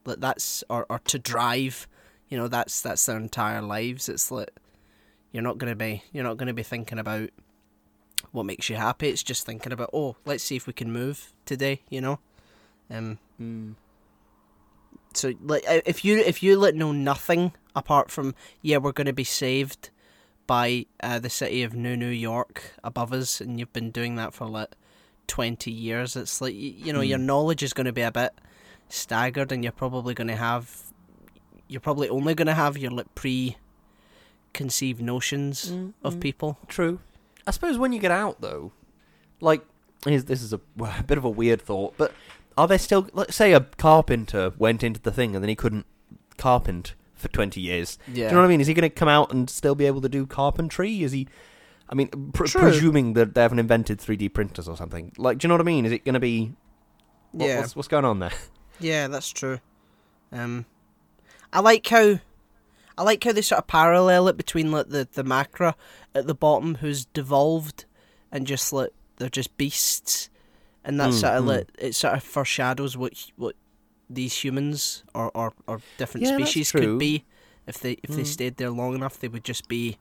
[0.05, 1.87] like that's or or to drive.
[2.29, 4.09] You know, that's that's their entire lives.
[4.09, 4.51] It's like
[5.31, 7.31] you're not gonna be you're not gonna be thinking about
[8.33, 9.09] what makes you happy.
[9.09, 11.83] It's just thinking about oh, let's see if we can move today.
[11.89, 12.19] You know,
[12.91, 13.21] um.
[13.41, 13.77] Mm.
[15.17, 19.13] So like if you if you let know nothing apart from yeah we're going to
[19.13, 19.91] be saved
[20.47, 24.35] by uh, the city of New New York above us and you've been doing that
[24.35, 24.73] for like
[25.29, 27.27] 20 years it's like you, you know your Hmm.
[27.27, 28.33] knowledge is going to be a bit
[28.89, 30.83] staggered and you're probably going to have
[31.69, 33.57] you're probably only going to have your like pre
[34.53, 36.21] conceived notions Mm, of mm.
[36.21, 37.01] people True.
[37.47, 38.73] I suppose when you get out, though,
[39.41, 39.63] like
[40.03, 40.61] this is a,
[40.99, 42.13] a bit of a weird thought, but
[42.57, 45.87] are there still, let's say, a carpenter went into the thing and then he couldn't
[46.39, 47.99] carpent for twenty years?
[48.09, 48.61] yeah Do you know what I mean?
[48.61, 51.03] Is he going to come out and still be able to do carpentry?
[51.03, 51.29] Is he?
[51.89, 55.13] I mean, pr- presuming that they haven't invented 3D printers or something.
[55.19, 55.85] Like, do you know what I mean?
[55.85, 56.55] Is it going to be?
[57.33, 58.33] what- yeah What's, what's going on there?
[58.81, 59.61] Yeah, that's true.
[60.33, 60.65] Um,
[61.53, 62.19] I like how,
[62.99, 65.75] I like how they sort of parallel it between like the the macra
[66.17, 67.85] at the bottom who's devolved,
[68.33, 70.31] and just like they're just beasts,
[70.85, 71.67] and that Mm, sort of mm.
[71.79, 73.55] it sort of foreshadows what what
[74.11, 77.25] these humans or or, or different Yeah, species could be
[77.67, 78.27] if they if they Mm.
[78.27, 79.19] stayed there long enough.
[79.19, 79.99] They would just be,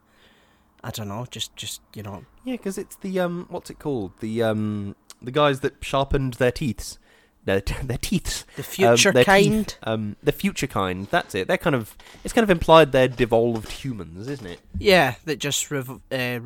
[0.84, 4.12] I don't know, just just you know, Yeah, because it's the um, what's it called?
[4.20, 6.98] The um, the guys that sharpened their teeth,
[7.44, 8.44] their their teeth.
[8.56, 9.24] the future teeth.
[9.26, 9.76] kind.
[9.84, 11.06] Um, the future kind.
[11.10, 11.46] That's it.
[11.48, 11.96] They're kind of.
[12.24, 14.60] It's kind of implied they're devolved humans, isn't it?
[14.78, 16.40] Yeah, that just rev- uh,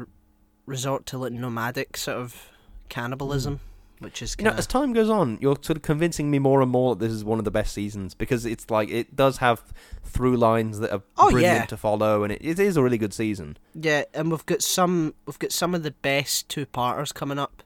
[0.67, 2.51] resort to like nomadic sort of
[2.91, 3.61] cannibalism,
[3.99, 6.71] which is You know, as time goes on, you're sort of convincing me more and
[6.71, 9.63] more that this is one of the best seasons because it's like it does have
[10.05, 11.67] through lines that are Oh, brilliant yeah.
[11.67, 13.57] to follow, and it, it is a really good season.
[13.75, 17.63] yeah, and we've got some we've got some of the best two parters coming up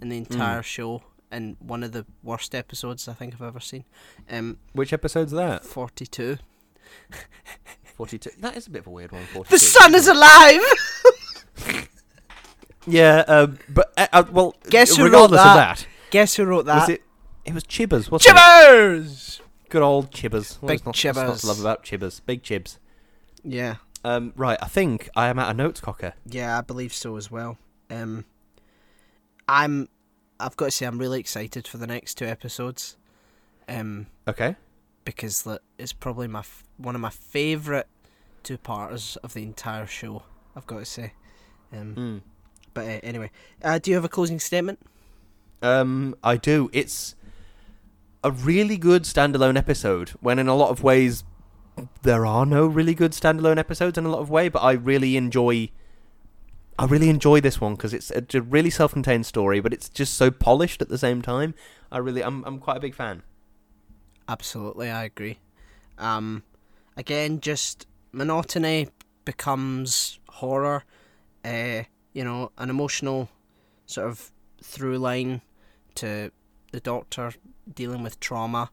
[0.00, 3.84] in the entire show, and one of the worst episodes I think I've ever seen.
[4.30, 5.64] Um, Which episode's that?
[5.64, 6.38] forty two.
[7.96, 8.30] Forty-two.
[8.40, 9.22] That is a bit of a weird one.
[9.26, 9.50] 42.
[9.54, 10.60] The sun is alive.
[12.86, 15.76] Yeah, um, but uh, uh, well, Guess who wrote regardless of that?
[15.78, 16.90] that, Guess who wrote was that?
[16.94, 17.02] it?
[17.44, 18.40] It was Chibbers, wasn't it?
[18.40, 19.40] Chibbers.
[19.68, 20.60] Good old Chibbers.
[20.66, 22.20] Big not, what's not to love about Chibbers?
[22.24, 22.78] Big Chibs.
[23.44, 26.12] Yeah, Um, right, I think I am out of notes, Cocker.
[26.26, 27.56] yeah, I believe so as well.
[27.90, 28.24] Um,
[29.48, 29.88] I'm.
[30.38, 32.96] I've got to say, I'm really excited for the next two episodes.
[33.68, 34.56] Um, Okay.
[35.04, 37.84] because like, it's probably my f- one of my favourite
[38.42, 40.22] two parters of the entire show.
[40.56, 41.12] I've got to say.
[41.72, 42.20] Um, Mm.
[42.74, 43.30] But uh, anyway,
[43.62, 44.78] uh, do you have a closing statement?
[45.62, 46.70] Um, I do.
[46.72, 47.14] It's
[48.22, 50.10] a really good standalone episode.
[50.20, 51.24] When in a lot of ways,
[52.02, 54.48] there are no really good standalone episodes in a lot of way.
[54.48, 55.70] But I really enjoy.
[56.78, 60.30] I really enjoy this one because it's a, really self-contained story, but it's just so
[60.30, 61.54] polished at the same time.
[61.92, 63.22] I really, I'm, I'm quite a big fan.
[64.26, 65.40] Absolutely, I agree.
[65.98, 66.42] Um,
[66.96, 68.88] again, just monotony
[69.26, 70.84] becomes horror.
[71.44, 73.28] Uh, you know, an emotional
[73.86, 74.30] sort of
[74.62, 75.40] through line
[75.96, 76.30] to
[76.72, 77.32] the doctor
[77.72, 78.70] dealing with trauma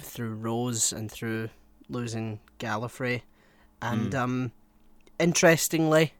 [0.00, 1.48] through Rose and through
[1.88, 3.22] losing Gallifrey,
[3.80, 4.18] and Mm.
[4.18, 4.52] um,
[5.18, 6.12] interestingly,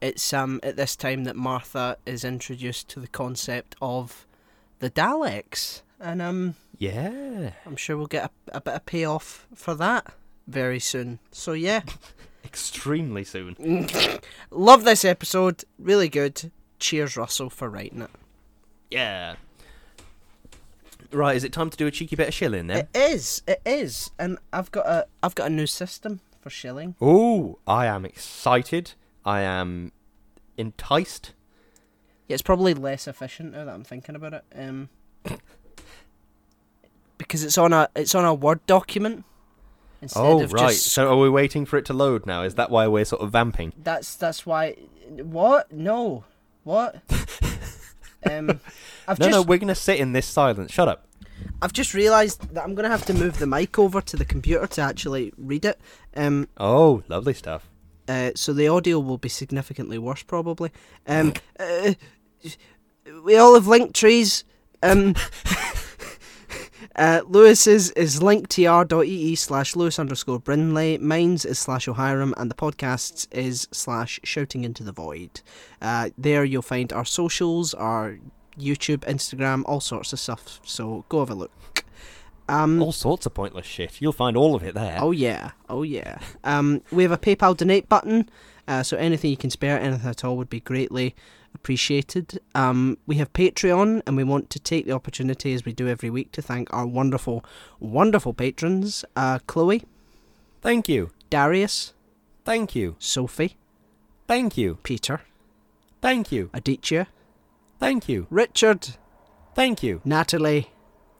[0.00, 4.26] it's um at this time that Martha is introduced to the concept of
[4.78, 6.54] the Daleks, and um.
[6.76, 7.52] Yeah.
[7.64, 10.12] I'm sure we'll get a, a bit of payoff for that
[10.48, 11.20] very soon.
[11.30, 11.82] So yeah,
[12.44, 13.88] Extremely soon.
[14.50, 15.64] love this episode.
[15.78, 16.50] Really good.
[16.78, 18.10] Cheers, Russell, for writing it.
[18.90, 19.36] Yeah.
[21.10, 22.78] Right, is it time to do a cheeky bit of shilling then?
[22.78, 23.42] It is.
[23.46, 24.10] It is.
[24.18, 26.96] And I've got a I've got a new system for shilling.
[27.00, 28.92] Oh, I am excited.
[29.24, 29.92] I am
[30.56, 31.32] enticed.
[32.28, 34.44] Yeah, it's probably less efficient now that I'm thinking about it.
[34.54, 34.88] Um,
[37.18, 39.24] because it's on a it's on a Word document
[40.04, 40.70] instead oh, right.
[40.70, 40.86] just.
[40.86, 42.42] So are we waiting for it to load now?
[42.42, 43.72] Is that why we're sort of vamping?
[43.76, 44.76] That's that's why.
[45.08, 45.72] What?
[45.72, 46.24] No.
[46.62, 47.02] What?
[48.30, 48.60] um,
[49.06, 50.72] I've no, just no, we're going to sit in this silence.
[50.72, 51.06] Shut up.
[51.60, 54.24] I've just realised that I'm going to have to move the mic over to the
[54.24, 55.80] computer to actually read it.
[56.16, 57.68] Um, Oh, lovely stuff.
[58.08, 60.70] uh, so the audio will be significantly worse, probably.
[61.06, 61.94] Um, uh,
[63.24, 64.44] we all have link trees.
[64.82, 65.14] Um,
[66.96, 70.98] uh, Lewis's is linktr.ee slash Lewis underscore Brindley.
[70.98, 75.40] Mine's is slash O'Hiram, and the podcast's is slash Shouting into the Void.
[75.82, 78.18] Uh, there you'll find our socials, our
[78.58, 80.60] YouTube, Instagram, all sorts of stuff.
[80.64, 81.84] So go have a look.
[82.46, 84.02] Um, All sorts of pointless shit.
[84.02, 84.98] You'll find all of it there.
[85.00, 86.18] Oh yeah, oh yeah.
[86.44, 88.28] Um, we have a PayPal donate button,
[88.68, 91.14] uh, so anything you can spare, anything at all, would be greatly
[91.54, 92.40] appreciated.
[92.54, 96.10] Um, we have Patreon, and we want to take the opportunity, as we do every
[96.10, 97.44] week, to thank our wonderful,
[97.80, 99.82] wonderful patrons: uh, Chloe,
[100.60, 101.10] Thank you.
[101.30, 101.92] Darius,
[102.44, 102.96] Thank you.
[102.98, 103.56] Sophie,
[104.28, 104.78] Thank you.
[104.82, 105.22] Peter,
[106.00, 106.50] Thank you.
[106.52, 107.06] Aditya,
[107.78, 108.26] Thank you.
[108.30, 108.96] Richard,
[109.54, 110.00] Thank you.
[110.04, 110.70] Natalie,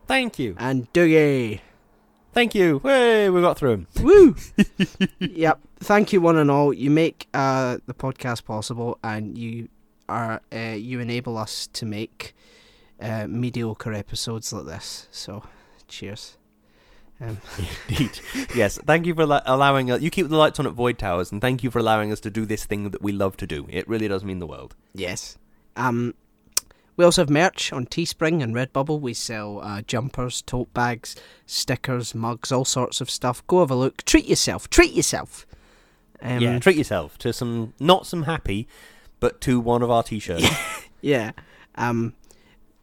[0.07, 0.55] Thank you.
[0.59, 1.61] and Dougie.
[2.33, 2.81] Thank you.
[2.83, 3.87] Hey, we got through.
[4.03, 4.35] Woo!
[5.21, 5.61] yep.
[5.79, 6.73] Thank you, one and all.
[6.73, 9.69] You make uh, the podcast possible, and you
[10.09, 12.35] are uh, you enable us to make
[13.01, 15.09] uh, mediocre episodes like this.
[15.11, 15.45] So,
[15.89, 16.37] cheers.
[17.21, 17.39] Um,
[17.89, 18.21] Indeed.
[18.55, 18.79] yes.
[18.85, 20.01] Thank you for la- allowing us.
[20.03, 22.31] You keep the lights on at Void Towers, and thank you for allowing us to
[22.31, 23.67] do this thing that we love to do.
[23.71, 24.75] It really does mean the world.
[24.95, 25.39] yes.
[25.77, 26.15] Um,
[26.97, 29.01] we also have merch on Teespring and Redbubble.
[29.01, 33.45] We sell uh, jumpers, tote bags, stickers, mugs, all sorts of stuff.
[33.49, 34.05] Go have a look.
[34.05, 34.71] Treat yourself.
[34.71, 35.45] Treat yourself.
[36.23, 36.59] Um, yeah.
[36.61, 38.69] Treat yourself to some, not some happy,
[39.25, 40.47] but to one of our t-shirts.
[41.01, 41.33] Yeah.
[41.77, 42.13] Um,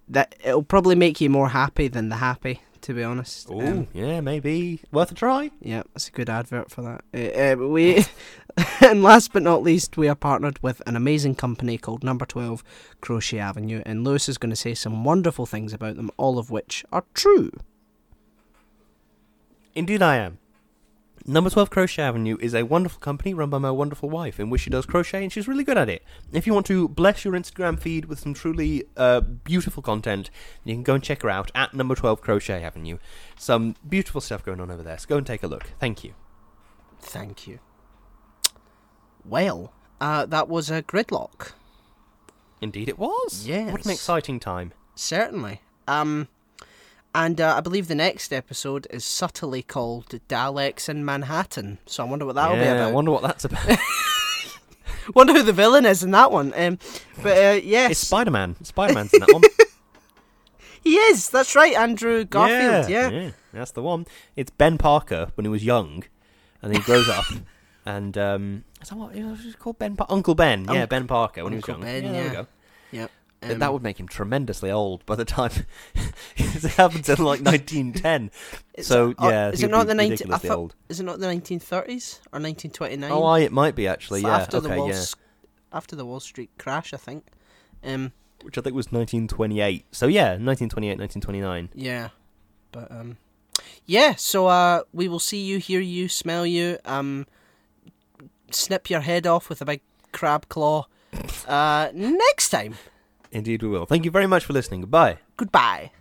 [0.08, 3.49] that it'll probably make you more happy than the happy, to be honest.
[3.51, 5.51] Ooh, Um, yeah, maybe worth a try.
[5.62, 7.01] yeah, that's a good advert for that.
[7.13, 8.04] Uh, uh, we,
[8.82, 12.63] and last but not least, we are partnered with an amazing company called Number Twelve
[13.01, 16.49] Crochet Avenue, and Lewis is going to say some wonderful things about them, all of
[16.51, 17.51] which are true.
[19.75, 20.38] Indeed, I am.
[21.26, 24.62] Number 12 Crochet Avenue is a wonderful company run by my wonderful wife, in which
[24.62, 26.04] she does crochet and she's really good at it.
[26.34, 30.32] If you want to bless your Instagram feed with some truly uh, beautiful content,
[30.64, 32.98] you can go and check her out at Number 12 Crochet Avenue.
[33.38, 35.72] Some beautiful stuff going on over there, so go and take a look.
[35.80, 36.16] Thank you.
[37.00, 37.60] Thank you.
[39.24, 41.52] Well, uh, that was a gridlock.
[42.62, 43.46] Indeed, it was.
[43.48, 43.72] Yes.
[43.72, 44.74] What an exciting time.
[44.96, 45.62] Certainly.
[45.88, 46.28] Um,
[47.13, 51.80] and uh, I believe the next episode is subtly called Daleks in Manhattan.
[51.86, 52.89] So I wonder what that'll be about.
[52.89, 53.78] I wonder what that's about.
[55.15, 56.54] Wonder who the villain is in that one.
[56.56, 56.78] Um,
[57.24, 58.56] but uh, yes, it's Spider Man.
[58.63, 59.41] Spider Man's in that one.
[60.84, 61.30] he is.
[61.30, 62.88] That's right, Andrew Garfield.
[62.88, 64.06] Yeah, that's the one.
[64.36, 66.04] It's Ben Parker when he was young,
[66.62, 67.26] and then he grows up,
[67.86, 69.80] and um, is that what he was called?
[69.80, 70.65] Ben, pa- Uncle Ben.
[70.69, 72.13] Yeah, Ben Parker when Uncle he was Ben, young.
[72.13, 72.47] there we go.
[73.43, 75.51] Um, that would make him tremendously old by the time
[76.36, 78.30] it happens in like 1910.
[78.84, 80.27] So oh, yeah, is it not the 19?
[80.27, 83.12] Thought, is it not the 1930s or 1929?
[83.12, 84.19] Oh, I, it might be actually.
[84.19, 85.04] It's Yeah, after the Wall yeah.
[85.73, 87.25] After the Wall Street crash, I think.
[87.84, 88.12] Um,
[88.43, 89.86] Which I think was 1928.
[89.91, 91.69] So yeah, 1928, 1929.
[91.73, 92.10] yeah,
[92.71, 93.17] but um,
[93.88, 94.13] yeah.
[94.15, 96.77] So uh, we will see you, hear you, smell you.
[96.86, 97.25] Um,
[98.51, 100.86] snip your head off with a big crab claw.
[101.45, 102.75] Uh, next time.
[103.32, 103.86] Indeed, we will.
[103.86, 104.82] Thank you very much for listening.
[104.82, 105.20] Goodbye.
[105.38, 105.91] Goodbye.